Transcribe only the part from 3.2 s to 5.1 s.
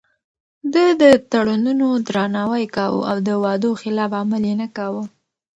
د وعدو خلاف عمل يې نه کاوه.